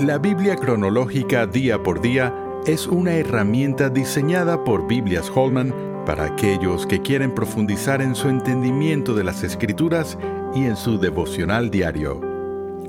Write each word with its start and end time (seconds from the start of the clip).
La 0.00 0.16
Biblia 0.16 0.56
cronológica 0.56 1.46
día 1.46 1.82
por 1.82 2.00
día 2.00 2.34
es 2.64 2.86
una 2.86 3.12
herramienta 3.12 3.90
diseñada 3.90 4.64
por 4.64 4.86
Biblias 4.86 5.30
Holman 5.34 5.74
para 6.06 6.24
aquellos 6.24 6.86
que 6.86 7.02
quieren 7.02 7.34
profundizar 7.34 8.00
en 8.00 8.14
su 8.14 8.30
entendimiento 8.30 9.14
de 9.14 9.24
las 9.24 9.42
escrituras 9.42 10.16
y 10.54 10.64
en 10.64 10.76
su 10.76 10.98
devocional 10.98 11.70
diario. 11.70 12.18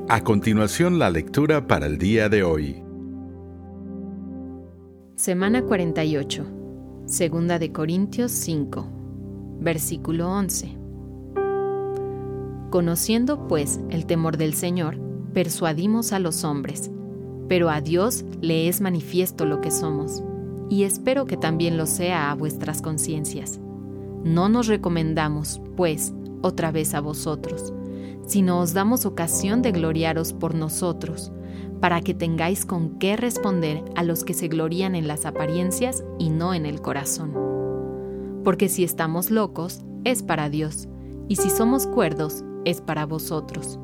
A 0.08 0.24
continuación 0.24 1.00
la 1.00 1.10
lectura 1.10 1.68
para 1.68 1.86
el 1.86 1.98
día 1.98 2.30
de 2.30 2.44
hoy. 2.44 2.82
Semana 5.18 5.64
48. 5.64 6.46
Segunda 7.08 7.60
de 7.60 7.74
Corintios 7.74 8.32
5. 8.32 8.88
Versículo 9.60 10.32
11. 10.32 10.78
Conociendo 12.70 13.50
pues 13.50 13.82
el 13.90 14.06
temor 14.06 14.38
del 14.38 14.54
Señor, 14.54 14.98
persuadimos 15.34 16.14
a 16.14 16.20
los 16.20 16.46
hombres, 16.46 16.90
pero 17.52 17.70
a 17.70 17.82
Dios 17.82 18.24
le 18.40 18.70
es 18.70 18.80
manifiesto 18.80 19.44
lo 19.44 19.60
que 19.60 19.72
somos, 19.72 20.24
y 20.70 20.84
espero 20.84 21.26
que 21.26 21.36
también 21.36 21.76
lo 21.76 21.86
sea 21.86 22.32
a 22.32 22.36
vuestras 22.36 22.82
conciencias. 22.82 23.60
No 24.24 24.48
nos 24.48 24.68
recomendamos, 24.68 25.60
pues, 25.76 26.14
otra 26.42 26.72
vez 26.72 26.94
a 26.94 27.02
vosotros, 27.02 27.74
sino 28.26 28.62
os 28.62 28.72
damos 28.72 29.06
ocasión 29.06 29.62
de 29.62 29.74
gloriaros 29.74 30.32
por 30.32 30.56
nosotros, 30.56 31.34
para 31.82 32.00
que 32.00 32.14
tengáis 32.14 32.66
con 32.66 32.98
qué 33.00 33.18
responder 33.18 33.84
a 33.98 34.04
los 34.04 34.24
que 34.24 34.34
se 34.34 34.48
glorían 34.48 34.96
en 34.96 35.10
las 35.10 35.26
apariencias 35.26 36.06
y 36.18 36.30
no 36.30 36.54
en 36.54 36.66
el 36.66 36.80
corazón. 36.82 37.34
Porque 38.46 38.70
si 38.70 38.86
estamos 38.86 39.30
locos, 39.30 39.82
es 40.06 40.24
para 40.24 40.50
Dios, 40.50 40.88
y 41.28 41.36
si 41.36 41.50
somos 41.50 41.86
cuerdos, 41.86 42.46
es 42.64 42.80
para 42.80 43.06
vosotros. 43.06 43.78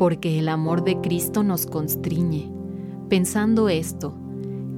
Porque 0.00 0.40
el 0.40 0.48
amor 0.48 0.82
de 0.82 1.00
Cristo 1.00 1.44
nos 1.44 1.66
constriñe, 1.66 2.50
pensando 3.12 3.68
esto, 3.68 4.14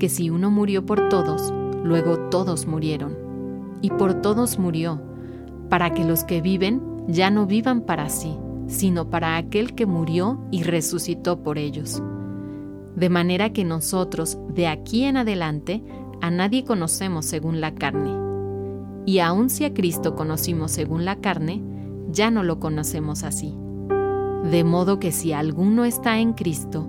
que 0.01 0.09
si 0.09 0.29
uno 0.29 0.51
murió 0.51 0.85
por 0.85 1.09
todos, 1.09 1.55
luego 1.85 2.19
todos 2.31 2.67
murieron. 2.67 3.17
Y 3.81 3.91
por 3.91 4.23
todos 4.23 4.59
murió, 4.59 5.01
para 5.71 5.95
que 5.95 6.03
los 6.03 6.25
que 6.25 6.41
viven 6.41 6.83
ya 7.07 7.31
no 7.31 7.47
vivan 7.47 7.83
para 7.83 8.09
sí, 8.09 8.37
sino 8.67 9.09
para 9.09 9.37
aquel 9.37 9.77
que 9.77 9.87
murió 9.87 10.41
y 10.51 10.65
resucitó 10.65 11.45
por 11.45 11.59
ellos. 11.59 12.03
De 12.97 13.09
manera 13.09 13.53
que 13.53 13.63
nosotros, 13.63 14.37
de 14.53 14.67
aquí 14.67 15.05
en 15.05 15.17
adelante, 15.17 15.85
a 16.21 16.33
nadie 16.33 16.65
conocemos 16.65 17.27
según 17.27 17.61
la 17.61 17.77
carne. 17.77 18.11
Y 19.07 19.21
aun 19.21 19.49
si 19.49 19.65
a 19.65 19.73
Cristo 19.73 20.17
conocimos 20.17 20.73
según 20.73 21.05
la 21.05 21.21
carne, 21.21 21.63
ya 22.11 22.33
no 22.33 22.43
lo 22.43 22.59
conocemos 22.59 23.23
así. 23.23 23.55
De 24.51 24.65
modo 24.65 24.99
que 24.99 25.13
si 25.13 25.33
alguno 25.33 25.85
está 25.85 26.19
en 26.19 26.33
Cristo, 26.33 26.89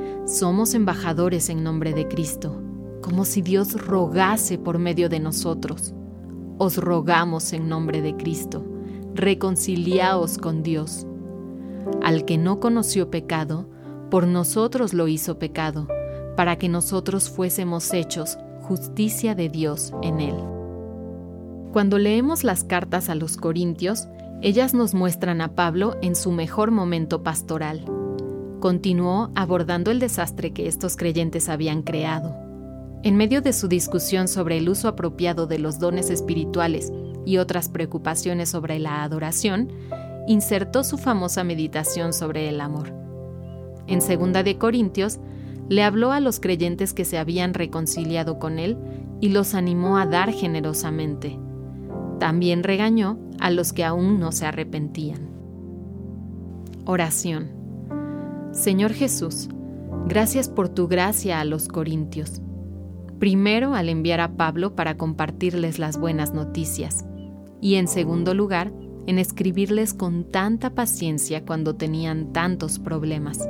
somos 0.31 0.73
embajadores 0.75 1.49
en 1.49 1.61
nombre 1.61 1.93
de 1.93 2.07
Cristo, 2.07 2.63
como 3.01 3.25
si 3.25 3.41
Dios 3.41 3.73
rogase 3.85 4.57
por 4.57 4.79
medio 4.79 5.09
de 5.09 5.19
nosotros. 5.19 5.93
Os 6.57 6.77
rogamos 6.77 7.51
en 7.51 7.67
nombre 7.67 8.01
de 8.01 8.15
Cristo, 8.15 8.65
reconciliaos 9.13 10.37
con 10.37 10.63
Dios. 10.63 11.05
Al 12.01 12.23
que 12.23 12.37
no 12.37 12.61
conoció 12.61 13.11
pecado, 13.11 13.67
por 14.09 14.25
nosotros 14.25 14.93
lo 14.93 15.09
hizo 15.09 15.37
pecado, 15.37 15.89
para 16.37 16.55
que 16.55 16.69
nosotros 16.69 17.29
fuésemos 17.29 17.93
hechos 17.93 18.37
justicia 18.61 19.35
de 19.35 19.49
Dios 19.49 19.91
en 20.01 20.21
él. 20.21 20.35
Cuando 21.73 21.97
leemos 21.97 22.45
las 22.45 22.63
cartas 22.63 23.09
a 23.09 23.15
los 23.15 23.35
Corintios, 23.35 24.07
ellas 24.41 24.73
nos 24.73 24.93
muestran 24.93 25.41
a 25.41 25.55
Pablo 25.55 25.97
en 26.01 26.15
su 26.15 26.31
mejor 26.31 26.71
momento 26.71 27.21
pastoral. 27.21 28.00
Continuó 28.61 29.31
abordando 29.33 29.89
el 29.89 29.99
desastre 29.99 30.53
que 30.53 30.67
estos 30.67 30.95
creyentes 30.95 31.49
habían 31.49 31.81
creado. 31.81 32.37
En 33.03 33.17
medio 33.17 33.41
de 33.41 33.53
su 33.53 33.67
discusión 33.67 34.27
sobre 34.27 34.59
el 34.59 34.69
uso 34.69 34.87
apropiado 34.87 35.47
de 35.47 35.57
los 35.57 35.79
dones 35.79 36.11
espirituales 36.11 36.93
y 37.25 37.37
otras 37.37 37.69
preocupaciones 37.69 38.49
sobre 38.49 38.77
la 38.77 39.01
adoración, 39.01 39.69
insertó 40.27 40.83
su 40.83 40.99
famosa 40.99 41.43
meditación 41.43 42.13
sobre 42.13 42.49
el 42.49 42.61
amor. 42.61 42.93
En 43.87 43.97
2 43.97 44.43
de 44.43 44.57
Corintios, 44.59 45.17
le 45.67 45.81
habló 45.81 46.11
a 46.11 46.19
los 46.19 46.39
creyentes 46.39 46.93
que 46.93 47.03
se 47.03 47.17
habían 47.17 47.55
reconciliado 47.55 48.37
con 48.37 48.59
él 48.59 48.77
y 49.21 49.29
los 49.29 49.55
animó 49.55 49.97
a 49.97 50.05
dar 50.05 50.31
generosamente. 50.31 51.39
También 52.19 52.61
regañó 52.61 53.17
a 53.39 53.49
los 53.49 53.73
que 53.73 53.83
aún 53.83 54.19
no 54.19 54.31
se 54.31 54.45
arrepentían. 54.45 55.31
Oración. 56.85 57.60
Señor 58.51 58.93
Jesús, 58.93 59.49
gracias 60.07 60.49
por 60.49 60.69
tu 60.69 60.87
gracia 60.87 61.39
a 61.39 61.45
los 61.45 61.67
corintios. 61.67 62.41
Primero 63.19 63.75
al 63.75 63.89
enviar 63.89 64.19
a 64.19 64.35
Pablo 64.35 64.75
para 64.75 64.97
compartirles 64.97 65.79
las 65.79 65.97
buenas 65.97 66.33
noticias 66.33 67.05
y 67.61 67.75
en 67.75 67.87
segundo 67.87 68.33
lugar 68.33 68.71
en 69.07 69.19
escribirles 69.19 69.93
con 69.93 70.23
tanta 70.25 70.71
paciencia 70.75 71.45
cuando 71.45 71.75
tenían 71.75 72.33
tantos 72.33 72.79
problemas. 72.79 73.47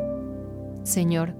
Señor, 0.83 1.35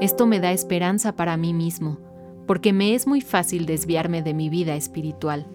esto 0.00 0.26
me 0.26 0.40
da 0.40 0.52
esperanza 0.52 1.16
para 1.16 1.36
mí 1.36 1.52
mismo, 1.54 1.98
porque 2.46 2.72
me 2.72 2.94
es 2.94 3.06
muy 3.06 3.20
fácil 3.20 3.66
desviarme 3.66 4.22
de 4.22 4.34
mi 4.34 4.48
vida 4.48 4.74
espiritual 4.76 5.46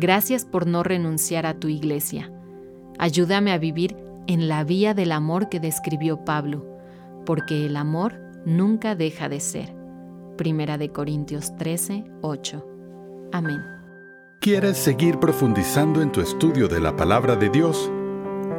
Gracias 0.00 0.46
por 0.46 0.66
no 0.66 0.82
renunciar 0.82 1.44
a 1.44 1.54
tu 1.54 1.68
iglesia. 1.68 2.32
Ayúdame 2.98 3.52
a 3.52 3.58
vivir 3.58 3.96
en 4.26 4.48
la 4.48 4.64
vía 4.64 4.94
del 4.94 5.12
amor 5.12 5.48
que 5.48 5.60
describió 5.60 6.24
Pablo, 6.24 6.78
porque 7.26 7.66
el 7.66 7.76
amor 7.76 8.20
nunca 8.44 8.94
deja 8.94 9.28
de 9.28 9.40
ser. 9.40 9.74
Primera 10.36 10.78
de 10.78 10.90
Corintios 10.90 11.56
13, 11.56 12.04
8. 12.22 12.66
Amén. 13.32 13.60
¿Quieres 14.40 14.78
seguir 14.78 15.18
profundizando 15.18 16.00
en 16.00 16.12
tu 16.12 16.20
estudio 16.20 16.66
de 16.66 16.80
la 16.80 16.96
palabra 16.96 17.36
de 17.36 17.50
Dios? 17.50 17.90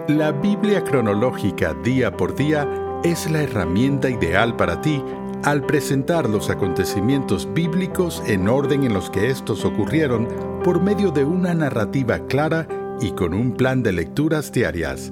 La 0.08 0.32
Biblia 0.32 0.84
cronológica 0.84 1.74
día 1.84 2.16
por 2.16 2.36
día 2.36 2.68
es 3.04 3.30
la 3.32 3.42
herramienta 3.42 4.10
ideal 4.10 4.56
para 4.56 4.80
ti 4.82 5.04
al 5.44 5.66
presentar 5.66 6.30
los 6.30 6.50
acontecimientos 6.50 7.52
bíblicos 7.52 8.22
en 8.28 8.48
orden 8.48 8.84
en 8.84 8.94
los 8.94 9.10
que 9.10 9.32
estos 9.32 9.66
ocurrieron 9.66 10.28
por 10.64 10.82
medio 10.82 11.12
de 11.12 11.26
una 11.26 11.54
narrativa 11.54 12.20
clara 12.28 12.68
y 13.02 13.12
con 13.12 13.34
un 13.34 13.54
plan 13.54 13.82
de 13.82 13.92
lecturas 13.92 14.52
diarias. 14.52 15.12